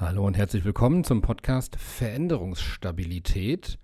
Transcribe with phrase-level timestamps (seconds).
[0.00, 3.78] Hallo und herzlich willkommen zum Podcast Veränderungsstabilität.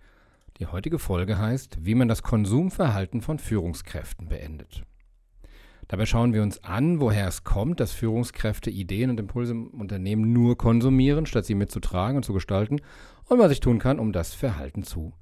[0.59, 4.83] Die heutige Folge heißt, wie man das Konsumverhalten von Führungskräften beendet.
[5.89, 10.33] Dabei schauen wir uns an, woher es kommt, dass Führungskräfte Ideen und Impulse im Unternehmen
[10.33, 12.81] nur konsumieren, statt sie mitzutragen und zu gestalten,
[13.27, 15.13] und was ich tun kann, um das Verhalten zu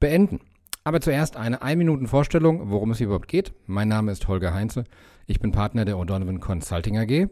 [0.00, 0.40] beenden.
[0.82, 3.54] Aber zuerst eine 1-Minuten-Vorstellung, worum es hier überhaupt geht.
[3.66, 4.82] Mein Name ist Holger Heinze.
[5.28, 7.28] Ich bin Partner der O'Donovan Consulting AG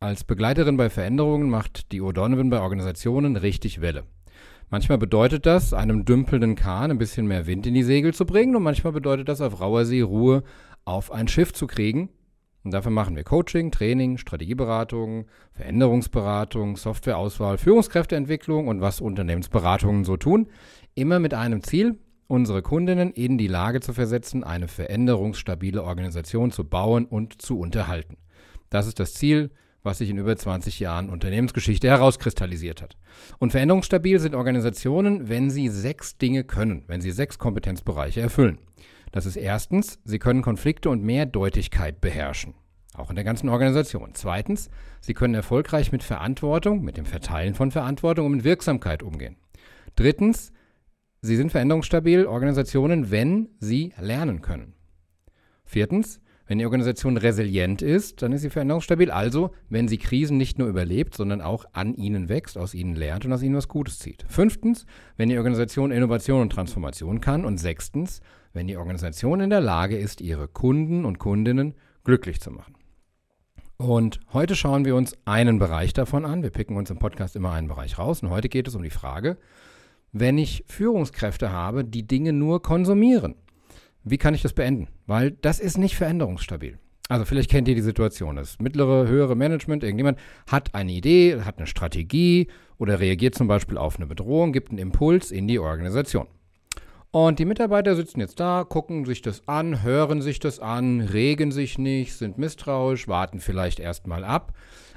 [0.00, 4.04] als Begleiterin bei Veränderungen macht die O'Donovan bei Organisationen richtig Welle.
[4.70, 8.56] Manchmal bedeutet das, einem dümpelnden Kahn ein bisschen mehr Wind in die Segel zu bringen
[8.56, 10.42] und manchmal bedeutet das, auf rauer See Ruhe
[10.86, 12.08] auf ein Schiff zu kriegen.
[12.64, 20.48] Und dafür machen wir Coaching, Training, Strategieberatung, Veränderungsberatung, Softwareauswahl, Führungskräfteentwicklung und was Unternehmensberatungen so tun.
[20.94, 26.64] Immer mit einem Ziel, unsere Kundinnen in die Lage zu versetzen, eine veränderungsstabile Organisation zu
[26.64, 28.16] bauen und zu unterhalten.
[28.70, 29.50] Das ist das Ziel
[29.82, 32.96] was sich in über 20 Jahren Unternehmensgeschichte herauskristallisiert hat.
[33.38, 38.58] Und veränderungsstabil sind Organisationen, wenn sie sechs Dinge können, wenn sie sechs Kompetenzbereiche erfüllen.
[39.12, 42.54] Das ist erstens, sie können Konflikte und Mehrdeutigkeit beherrschen.
[42.94, 44.10] Auch in der ganzen Organisation.
[44.14, 44.68] Zweitens,
[45.00, 49.36] sie können erfolgreich mit Verantwortung, mit dem Verteilen von Verantwortung und mit Wirksamkeit umgehen.
[49.96, 50.52] Drittens,
[51.22, 54.74] sie sind veränderungsstabil Organisationen, wenn sie lernen können.
[55.64, 56.20] Viertens,
[56.50, 59.12] wenn die Organisation resilient ist, dann ist sie veränderungsstabil.
[59.12, 63.24] Also, wenn sie Krisen nicht nur überlebt, sondern auch an ihnen wächst, aus ihnen lernt
[63.24, 64.24] und aus ihnen was Gutes zieht.
[64.26, 64.84] Fünftens,
[65.16, 67.44] wenn die Organisation Innovation und Transformation kann.
[67.44, 68.20] Und sechstens,
[68.52, 72.74] wenn die Organisation in der Lage ist, ihre Kunden und Kundinnen glücklich zu machen.
[73.76, 76.42] Und heute schauen wir uns einen Bereich davon an.
[76.42, 78.24] Wir picken uns im Podcast immer einen Bereich raus.
[78.24, 79.36] Und heute geht es um die Frage,
[80.10, 83.36] wenn ich Führungskräfte habe, die Dinge nur konsumieren,
[84.04, 84.88] wie kann ich das beenden?
[85.06, 86.78] Weil das ist nicht veränderungsstabil.
[87.08, 88.36] Also vielleicht kennt ihr die Situation.
[88.36, 92.46] Das mittlere, höhere Management, irgendjemand hat eine Idee, hat eine Strategie
[92.78, 96.28] oder reagiert zum Beispiel auf eine Bedrohung, gibt einen Impuls in die Organisation.
[97.10, 101.50] Und die Mitarbeiter sitzen jetzt da, gucken sich das an, hören sich das an, regen
[101.50, 104.52] sich nicht, sind misstrauisch, warten vielleicht erstmal ab.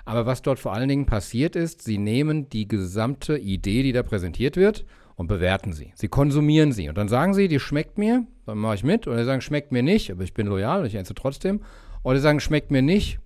[0.05, 4.03] Aber was dort vor allen Dingen passiert ist, sie nehmen die gesamte Idee, die da
[4.03, 4.85] präsentiert wird,
[5.15, 5.93] und bewerten sie.
[5.95, 6.89] Sie konsumieren sie.
[6.89, 9.07] Und dann sagen sie, die schmeckt mir, dann mache ich mit.
[9.07, 11.61] Oder sie sagen, schmeckt mir nicht, aber ich bin loyal und ich esse trotzdem.
[12.03, 13.19] Oder sie sagen, schmeckt mir nicht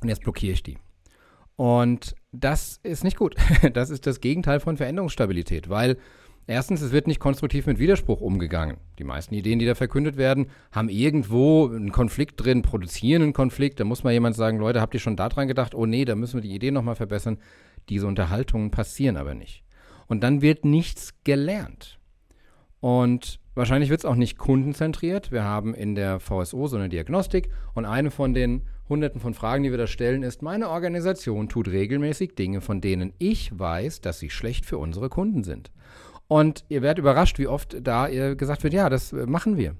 [0.00, 0.78] und jetzt blockiere ich die.
[1.56, 3.34] Und das ist nicht gut.
[3.72, 5.98] Das ist das Gegenteil von Veränderungsstabilität, weil
[6.46, 8.78] erstens, es wird nicht konstruktiv mit Widerspruch umgegangen.
[8.98, 13.80] Die meisten Ideen, die da verkündet werden, haben irgendwo einen Konflikt drin, produzieren einen Konflikt.
[13.80, 15.74] Da muss mal jemand sagen, Leute, habt ihr schon daran gedacht?
[15.74, 17.38] Oh nee, da müssen wir die Idee nochmal verbessern.
[17.88, 19.64] Diese Unterhaltungen passieren aber nicht.
[20.06, 21.98] Und dann wird nichts gelernt.
[22.80, 25.30] Und wahrscheinlich wird es auch nicht kundenzentriert.
[25.30, 29.64] Wir haben in der VSO so eine Diagnostik und eine von den hunderten von Fragen,
[29.64, 34.18] die wir da stellen, ist, meine Organisation tut regelmäßig Dinge, von denen ich weiß, dass
[34.18, 35.70] sie schlecht für unsere Kunden sind.
[36.26, 39.74] Und ihr werdet überrascht, wie oft da gesagt wird, ja, das machen wir.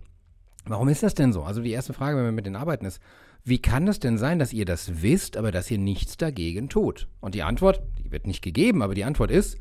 [0.66, 1.44] Warum ist das denn so?
[1.44, 3.00] Also die erste Frage, wenn wir mit denen arbeiten, ist,
[3.44, 7.08] wie kann es denn sein, dass ihr das wisst, aber dass ihr nichts dagegen tut?
[7.20, 9.56] Und die Antwort, die wird nicht gegeben, aber die Antwort ist,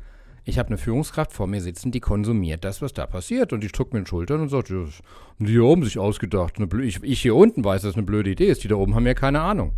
[0.48, 3.52] ich habe eine Führungskraft vor mir sitzen, die konsumiert das, was da passiert.
[3.52, 6.54] Und die drückt mir den Schultern und sagt, das haben die hier oben sich ausgedacht.
[6.82, 8.64] Ich, ich hier unten weiß, dass es eine blöde Idee ist.
[8.64, 9.72] Die da oben haben ja keine Ahnung.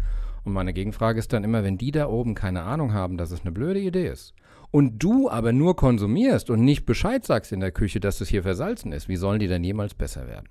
[0.44, 3.40] Und meine Gegenfrage ist dann immer, wenn die da oben keine Ahnung haben, dass es
[3.40, 4.32] eine blöde Idee ist,
[4.70, 8.44] und du aber nur konsumierst und nicht Bescheid sagst in der Küche, dass es hier
[8.44, 10.48] versalzen ist, wie sollen die denn jemals besser werden?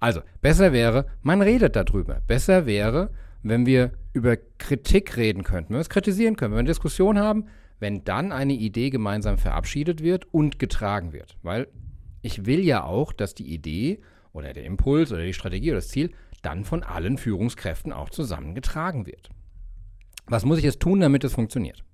[0.00, 2.22] Also, besser wäre, man redet darüber.
[2.26, 3.10] Besser wäre,
[3.42, 7.18] wenn wir über Kritik reden könnten, wenn wir es kritisieren können, wenn wir eine Diskussion
[7.18, 7.44] haben,
[7.80, 11.36] wenn dann eine Idee gemeinsam verabschiedet wird und getragen wird.
[11.42, 11.68] Weil
[12.22, 14.00] ich will ja auch, dass die Idee
[14.32, 16.10] oder der Impuls oder die Strategie oder das Ziel
[16.42, 19.30] dann von allen Führungskräften auch zusammengetragen wird.
[20.26, 21.84] Was muss ich jetzt tun, damit es funktioniert?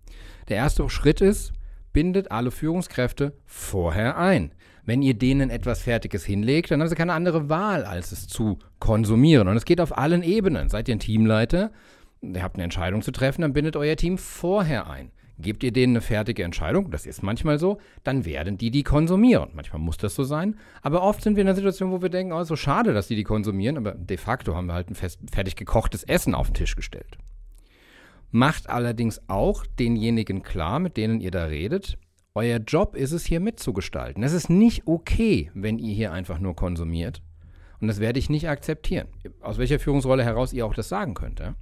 [0.49, 1.53] Der erste Schritt ist,
[1.93, 4.53] bindet alle Führungskräfte vorher ein.
[4.85, 8.59] Wenn ihr denen etwas Fertiges hinlegt, dann haben sie keine andere Wahl, als es zu
[8.81, 9.49] konsumieren.
[9.49, 10.69] Und es geht auf allen Ebenen.
[10.69, 11.73] Seid ihr ein Teamleiter,
[12.21, 15.11] ihr habt eine Entscheidung zu treffen, dann bindet euer Team vorher ein.
[15.39, 19.51] Gebt ihr denen eine fertige Entscheidung, das ist manchmal so, dann werden die die konsumieren.
[19.55, 22.33] Manchmal muss das so sein, aber oft sind wir in einer Situation, wo wir denken,
[22.33, 25.19] oh, so schade, dass die die konsumieren, aber de facto haben wir halt ein fest,
[25.33, 27.19] fertig gekochtes Essen auf den Tisch gestellt.
[28.31, 31.99] Macht allerdings auch denjenigen klar, mit denen ihr da redet,
[32.35, 34.23] euer Job ist es hier mitzugestalten.
[34.25, 37.23] Es ist nicht okay, wenn ihr hier einfach nur konsumiert.
[37.81, 39.09] Und das werde ich nicht akzeptieren.
[39.41, 41.39] Aus welcher Führungsrolle heraus ihr auch das sagen könnt.
[41.39, 41.55] Ja?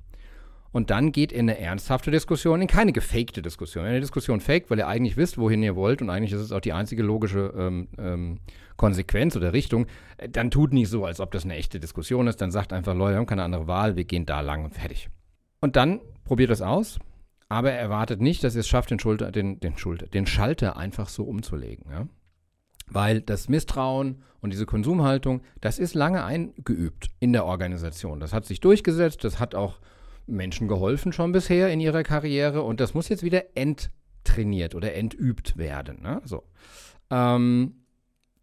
[0.73, 3.85] Und dann geht in eine ernsthafte Diskussion, in keine gefakte Diskussion.
[3.85, 6.51] In eine Diskussion fake, weil ihr eigentlich wisst, wohin ihr wollt und eigentlich ist es
[6.51, 8.39] auch die einzige logische ähm, ähm,
[8.77, 9.87] Konsequenz oder Richtung.
[10.17, 12.41] Äh, dann tut nicht so, als ob das eine echte Diskussion ist.
[12.41, 15.11] Dann sagt einfach, Leute, wir haben keine andere Wahl, wir gehen da lang und fertig.
[15.61, 16.99] Und dann probiert das aus.
[17.51, 20.79] aber er erwartet nicht, dass ihr es schafft, den, Schulter, den, den, Schulter, den Schalter
[20.79, 21.85] einfach so umzulegen.
[21.91, 22.09] Ja?
[22.89, 28.21] Weil das Misstrauen und diese Konsumhaltung, das ist lange eingeübt in der Organisation.
[28.21, 29.81] Das hat sich durchgesetzt, das hat auch
[30.27, 35.57] Menschen geholfen schon bisher in ihrer Karriere und das muss jetzt wieder enttrainiert oder entübt
[35.57, 36.03] werden.
[36.03, 36.23] Ne?
[36.25, 36.45] So.
[37.11, 37.83] Ähm,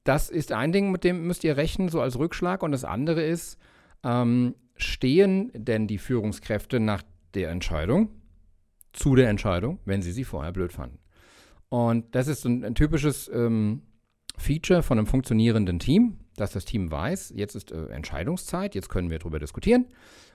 [0.03, 2.63] das ist ein Ding, mit dem müsst ihr rechnen, so als Rückschlag.
[2.63, 3.57] Und das andere ist,
[4.03, 7.03] ähm, stehen denn die Führungskräfte nach
[7.33, 8.09] der Entscheidung
[8.93, 10.99] zu der Entscheidung, wenn sie sie vorher blöd fanden?
[11.69, 13.83] Und das ist ein, ein typisches ähm,
[14.37, 19.09] Feature von einem funktionierenden Team, dass das Team weiß, jetzt ist äh, Entscheidungszeit, jetzt können
[19.09, 19.85] wir darüber diskutieren.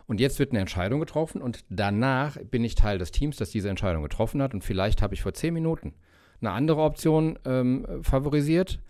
[0.07, 3.71] Und jetzt wird eine Entscheidung getroffen und danach bin ich Teil des Teams, das diese
[3.71, 4.53] Entscheidung getroffen hat.
[4.53, 5.95] Und vielleicht habe ich vor zehn Minuten
[6.41, 8.81] eine andere Option ähm, favorisiert.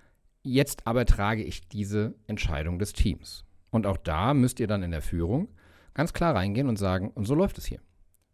[0.42, 3.44] Jetzt aber trage ich diese Entscheidung des Teams.
[3.70, 5.48] Und auch da müsst ihr dann in der Führung
[5.94, 7.80] ganz klar reingehen und sagen, und so läuft es hier.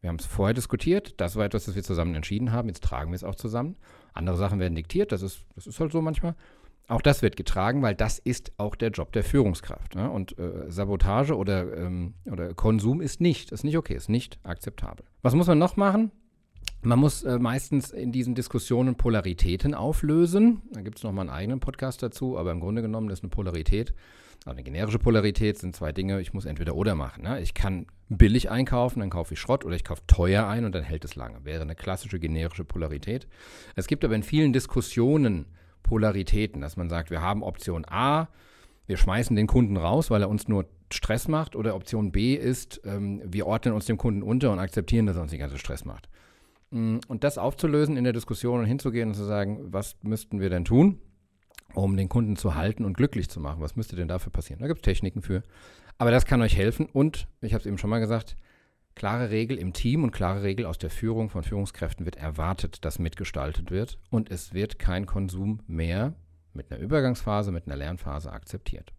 [0.01, 3.11] Wir haben es vorher diskutiert, das war etwas, das wir zusammen entschieden haben, jetzt tragen
[3.11, 3.77] wir es auch zusammen.
[4.15, 6.35] Andere Sachen werden diktiert, das ist, das ist halt so manchmal.
[6.91, 9.95] Auch das wird getragen, weil das ist auch der Job der Führungskraft.
[9.95, 10.11] Ne?
[10.11, 15.07] Und äh, Sabotage oder, ähm, oder Konsum ist nicht, ist nicht okay, ist nicht akzeptabel.
[15.23, 16.11] Was muss man noch machen?
[16.83, 20.63] Man muss äh, meistens in diesen Diskussionen Polaritäten auflösen.
[20.73, 23.95] Da gibt es nochmal einen eigenen Podcast dazu, aber im Grunde genommen ist eine Polarität,
[24.45, 27.23] also eine generische Polarität sind zwei Dinge, ich muss entweder oder machen.
[27.23, 27.41] Ne?
[27.41, 30.83] Ich kann billig einkaufen, dann kaufe ich Schrott oder ich kaufe teuer ein und dann
[30.83, 31.45] hält es lange.
[31.45, 33.29] Wäre eine klassische generische Polarität.
[33.77, 35.47] Es gibt aber in vielen Diskussionen
[35.83, 38.29] Polaritäten, dass man sagt, wir haben Option A,
[38.87, 42.81] wir schmeißen den Kunden raus, weil er uns nur Stress macht, oder Option B ist,
[42.85, 45.85] ähm, wir ordnen uns dem Kunden unter und akzeptieren, dass er uns die ganze Stress
[45.85, 46.09] macht.
[46.71, 50.51] Mm, und das aufzulösen in der Diskussion und hinzugehen und zu sagen, was müssten wir
[50.51, 50.99] denn tun,
[51.75, 53.61] um den Kunden zu halten und glücklich zu machen?
[53.61, 54.61] Was müsste denn dafür passieren?
[54.61, 55.43] Da gibt es Techniken für.
[55.99, 56.87] Aber das kann euch helfen.
[56.87, 58.37] Und, ich habe es eben schon mal gesagt,
[58.95, 62.99] klare Regel im Team und klare Regel aus der Führung von Führungskräften wird erwartet, dass
[62.99, 63.99] mitgestaltet wird.
[64.11, 66.15] Und es wird kein Konsum mehr
[66.53, 68.93] mit einer Übergangsphase, mit einer Lernphase akzeptiert.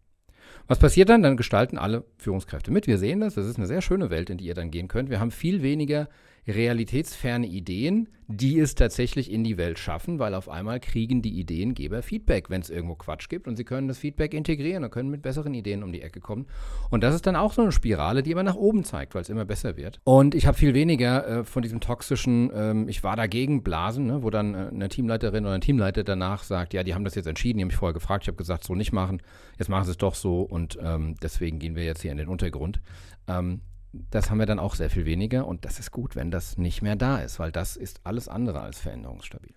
[0.68, 1.24] Was passiert dann?
[1.24, 2.88] Dann gestalten alle Führungskräfte mit.
[2.88, 3.36] Wir sehen das.
[3.36, 5.10] Das ist eine sehr schöne Welt, in die ihr dann gehen könnt.
[5.10, 6.08] Wir haben viel weniger
[6.48, 12.02] realitätsferne Ideen, die es tatsächlich in die Welt schaffen, weil auf einmal kriegen die Ideengeber
[12.02, 15.22] Feedback, wenn es irgendwo Quatsch gibt und sie können das Feedback integrieren und können mit
[15.22, 16.48] besseren Ideen um die Ecke kommen.
[16.90, 19.30] Und das ist dann auch so eine Spirale, die immer nach oben zeigt, weil es
[19.30, 20.00] immer besser wird.
[20.04, 24.24] Und ich habe viel weniger äh, von diesem toxischen, ähm, ich war dagegen Blasen, ne,
[24.24, 27.28] wo dann äh, eine Teamleiterin oder ein Teamleiter danach sagt, ja, die haben das jetzt
[27.28, 29.22] entschieden, die haben mich vorher gefragt, ich habe gesagt, so nicht machen,
[29.60, 32.28] jetzt machen sie es doch so und ähm, deswegen gehen wir jetzt hier in den
[32.28, 32.82] Untergrund.
[33.28, 33.62] Ähm,
[33.92, 36.82] das haben wir dann auch sehr viel weniger und das ist gut, wenn das nicht
[36.82, 39.54] mehr da ist, weil das ist alles andere als veränderungsstabil.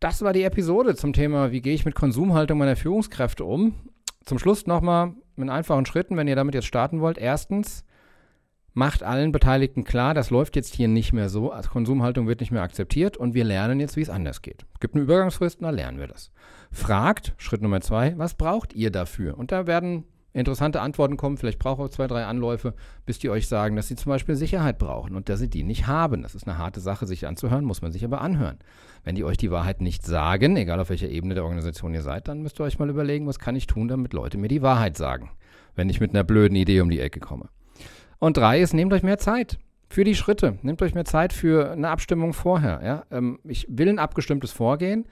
[0.00, 3.74] Das war die Episode zum Thema, wie gehe ich mit Konsumhaltung meiner Führungskräfte um.
[4.24, 7.18] Zum Schluss nochmal mit einfachen Schritten, wenn ihr damit jetzt starten wollt.
[7.18, 7.84] Erstens,
[8.74, 12.52] macht allen Beteiligten klar, das läuft jetzt hier nicht mehr so, also Konsumhaltung wird nicht
[12.52, 14.64] mehr akzeptiert und wir lernen jetzt, wie es anders geht.
[14.74, 16.30] Es gibt eine Übergangsfrist, da lernen wir das.
[16.70, 19.36] Fragt, Schritt Nummer zwei, was braucht ihr dafür?
[19.36, 21.36] Und da werden interessante Antworten kommen.
[21.36, 22.74] Vielleicht braucht ihr zwei, drei Anläufe,
[23.06, 25.86] bis die euch sagen, dass sie zum Beispiel Sicherheit brauchen und dass sie die nicht
[25.86, 26.22] haben.
[26.22, 28.58] Das ist eine harte Sache, sich anzuhören, muss man sich aber anhören.
[29.04, 32.28] Wenn die euch die Wahrheit nicht sagen, egal auf welcher Ebene der Organisation ihr seid,
[32.28, 34.96] dann müsst ihr euch mal überlegen, was kann ich tun, damit Leute mir die Wahrheit
[34.96, 35.30] sagen,
[35.74, 37.48] wenn ich mit einer blöden Idee um die Ecke komme.
[38.18, 40.58] Und drei ist, nehmt euch mehr Zeit für die Schritte.
[40.62, 42.80] Nehmt euch mehr Zeit für eine Abstimmung vorher.
[42.84, 43.04] Ja?
[43.10, 45.06] Ähm, ich will ein abgestimmtes Vorgehen,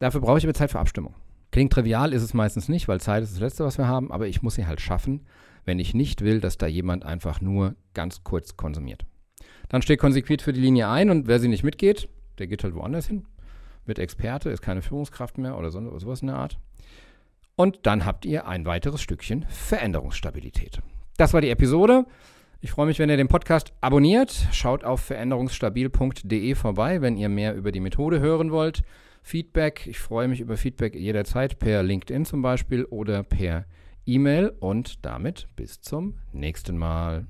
[0.00, 1.14] dafür brauche ich aber Zeit für Abstimmung.
[1.56, 4.26] Klingt trivial, ist es meistens nicht, weil Zeit ist das Letzte, was wir haben, aber
[4.26, 5.24] ich muss sie halt schaffen,
[5.64, 9.06] wenn ich nicht will, dass da jemand einfach nur ganz kurz konsumiert.
[9.70, 12.74] Dann steht konsequent für die Linie ein und wer sie nicht mitgeht, der geht halt
[12.74, 13.24] woanders hin.
[13.86, 16.58] Wird Experte, ist keine Führungskraft mehr oder so, sowas in der Art.
[17.54, 20.82] Und dann habt ihr ein weiteres Stückchen Veränderungsstabilität.
[21.16, 22.04] Das war die Episode.
[22.60, 24.46] Ich freue mich, wenn ihr den Podcast abonniert.
[24.52, 28.82] Schaut auf veränderungsstabil.de vorbei, wenn ihr mehr über die Methode hören wollt.
[29.26, 29.88] Feedback.
[29.88, 33.66] Ich freue mich über Feedback jederzeit per LinkedIn zum Beispiel oder per
[34.06, 34.52] E-Mail.
[34.60, 37.26] Und damit bis zum nächsten Mal.